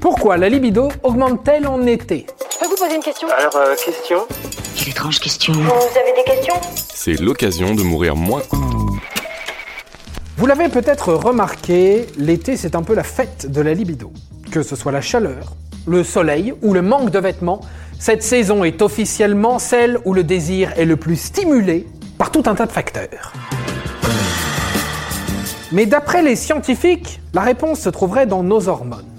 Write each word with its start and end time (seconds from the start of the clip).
Pourquoi 0.00 0.36
la 0.36 0.48
libido 0.48 0.90
augmente-t-elle 1.02 1.66
en 1.66 1.84
été 1.84 2.26
Je 2.52 2.58
peux 2.58 2.66
vous 2.66 2.76
poser 2.76 2.94
une 2.94 3.02
question 3.02 3.26
Alors, 3.36 3.56
euh, 3.56 3.74
question 3.74 4.18
Quelle 4.76 4.90
étrange 4.90 5.18
question. 5.18 5.52
Vous 5.52 5.60
avez 5.60 6.12
des 6.16 6.22
questions 6.24 6.54
C'est 6.94 7.20
l'occasion 7.20 7.74
de 7.74 7.82
mourir 7.82 8.14
moins. 8.14 8.42
Vous 10.36 10.46
l'avez 10.46 10.68
peut-être 10.68 11.12
remarqué, 11.12 12.06
l'été 12.16 12.56
c'est 12.56 12.76
un 12.76 12.84
peu 12.84 12.94
la 12.94 13.02
fête 13.02 13.50
de 13.50 13.60
la 13.60 13.74
libido. 13.74 14.12
Que 14.52 14.62
ce 14.62 14.76
soit 14.76 14.92
la 14.92 15.00
chaleur, 15.00 15.56
le 15.88 16.04
soleil 16.04 16.54
ou 16.62 16.74
le 16.74 16.82
manque 16.82 17.10
de 17.10 17.18
vêtements, 17.18 17.60
cette 17.98 18.22
saison 18.22 18.62
est 18.62 18.82
officiellement 18.82 19.58
celle 19.58 19.98
où 20.04 20.14
le 20.14 20.22
désir 20.22 20.72
est 20.78 20.84
le 20.84 20.94
plus 20.94 21.16
stimulé 21.16 21.88
par 22.18 22.30
tout 22.30 22.44
un 22.46 22.54
tas 22.54 22.66
de 22.66 22.72
facteurs. 22.72 23.32
Mais 25.72 25.86
d'après 25.86 26.22
les 26.22 26.36
scientifiques, 26.36 27.20
la 27.34 27.40
réponse 27.40 27.80
se 27.80 27.88
trouverait 27.88 28.26
dans 28.26 28.44
nos 28.44 28.68
hormones. 28.68 29.17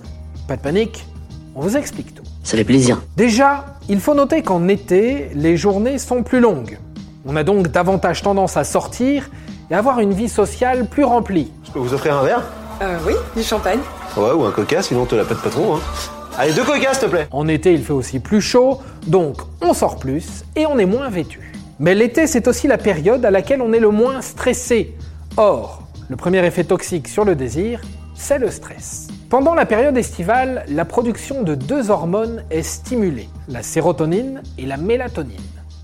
Pas 0.49 0.57
de 0.57 0.61
panique, 0.61 1.05
on 1.53 1.61
vous 1.61 1.77
explique 1.77 2.15
tout. 2.15 2.23
Ça 2.43 2.57
fait 2.57 2.63
plaisir. 2.63 3.03
Déjà, 3.15 3.75
il 3.87 3.99
faut 3.99 4.15
noter 4.15 4.41
qu'en 4.41 4.67
été, 4.67 5.29
les 5.35 5.57
journées 5.57 5.99
sont 5.99 6.23
plus 6.23 6.39
longues. 6.39 6.79
On 7.27 7.35
a 7.35 7.43
donc 7.43 7.67
davantage 7.67 8.23
tendance 8.23 8.57
à 8.57 8.63
sortir 8.63 9.29
et 9.69 9.75
avoir 9.75 9.99
une 9.99 10.11
vie 10.11 10.27
sociale 10.27 10.87
plus 10.87 11.03
remplie. 11.03 11.51
Je 11.67 11.71
peux 11.71 11.77
vous 11.77 11.93
offrir 11.93 12.15
un 12.15 12.23
verre? 12.23 12.41
Euh, 12.81 12.97
oui, 13.05 13.13
du 13.35 13.43
champagne. 13.43 13.77
Ouais, 14.17 14.31
ou 14.31 14.43
un 14.43 14.49
coca, 14.49 14.81
sinon 14.81 15.03
on 15.03 15.05
te 15.05 15.13
la 15.13 15.23
pète 15.23 15.37
pas 15.37 15.51
trop. 15.51 15.73
Hein. 15.73 15.81
Allez, 16.35 16.53
deux 16.53 16.63
coca, 16.63 16.95
s'il 16.95 17.03
te 17.03 17.11
plaît 17.11 17.27
En 17.29 17.47
été, 17.47 17.71
il 17.71 17.83
fait 17.83 17.93
aussi 17.93 18.19
plus 18.19 18.41
chaud, 18.41 18.79
donc 19.05 19.41
on 19.61 19.75
sort 19.75 19.99
plus 19.99 20.43
et 20.55 20.65
on 20.65 20.79
est 20.79 20.87
moins 20.87 21.09
vêtu. 21.09 21.53
Mais 21.77 21.93
l'été, 21.93 22.25
c'est 22.25 22.47
aussi 22.47 22.65
la 22.65 22.79
période 22.79 23.23
à 23.23 23.29
laquelle 23.29 23.61
on 23.61 23.71
est 23.71 23.79
le 23.79 23.91
moins 23.91 24.23
stressé. 24.23 24.97
Or, 25.37 25.83
le 26.07 26.15
premier 26.15 26.43
effet 26.43 26.63
toxique 26.63 27.07
sur 27.07 27.23
le 27.23 27.35
désir, 27.35 27.81
c'est 28.15 28.39
le 28.39 28.49
stress. 28.49 29.09
Pendant 29.29 29.53
la 29.53 29.67
période 29.67 29.95
estivale, 29.95 30.65
la 30.69 30.85
production 30.85 31.43
de 31.43 31.53
deux 31.53 31.91
hormones 31.91 32.43
est 32.49 32.63
stimulée, 32.63 33.29
la 33.47 33.61
sérotonine 33.61 34.41
et 34.57 34.65
la 34.65 34.75
mélatonine. 34.75 35.37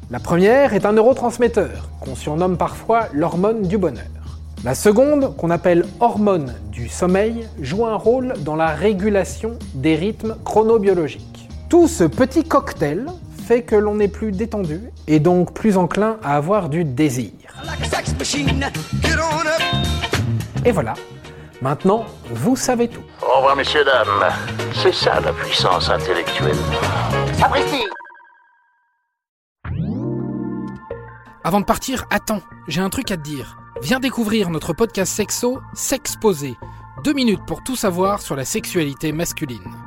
La 0.09 0.19
première 0.19 0.73
est 0.73 0.83
un 0.83 0.93
neurotransmetteur, 0.93 1.89
qu'on 1.99 2.15
surnomme 2.15 2.57
parfois 2.57 3.07
l'hormone 3.13 3.67
du 3.67 3.77
bonheur. 3.77 4.39
La 4.63 4.73
seconde, 4.73 5.37
qu'on 5.37 5.51
appelle 5.51 5.85
hormone 5.99 6.55
du 6.71 6.89
sommeil, 6.89 7.47
joue 7.61 7.85
un 7.85 7.97
rôle 7.97 8.33
dans 8.39 8.55
la 8.55 8.69
régulation 8.69 9.59
des 9.75 9.93
rythmes 9.95 10.37
chronobiologiques. 10.43 11.47
Tout 11.69 11.87
ce 11.87 12.03
petit 12.03 12.45
cocktail 12.45 13.05
fait 13.45 13.61
que 13.61 13.75
l'on 13.75 13.99
est 13.99 14.07
plus 14.07 14.31
détendu 14.31 14.81
et 15.05 15.19
donc 15.19 15.53
plus 15.53 15.77
enclin 15.77 16.17
à 16.23 16.35
avoir 16.35 16.67
du 16.67 16.83
désir. 16.83 17.29
Et 20.65 20.71
voilà, 20.71 20.95
maintenant 21.61 22.05
vous 22.29 22.55
savez 22.55 22.87
tout. 22.87 23.03
Au 23.21 23.37
revoir, 23.37 23.55
messieurs, 23.55 23.83
dames. 23.83 24.31
C'est 24.73 24.93
ça 24.93 25.19
la 25.19 25.33
puissance 25.33 25.89
intellectuelle. 25.89 26.55
Avant 31.43 31.59
de 31.59 31.65
partir, 31.65 32.05
attends, 32.09 32.41
j'ai 32.67 32.81
un 32.81 32.89
truc 32.89 33.11
à 33.11 33.17
te 33.17 33.21
dire. 33.21 33.57
Viens 33.81 33.99
découvrir 33.99 34.49
notre 34.49 34.73
podcast 34.73 35.13
sexo, 35.13 35.59
S'exposer. 35.73 36.55
Deux 37.03 37.13
minutes 37.13 37.45
pour 37.45 37.63
tout 37.63 37.75
savoir 37.75 38.21
sur 38.21 38.35
la 38.35 38.45
sexualité 38.45 39.11
masculine. 39.11 39.84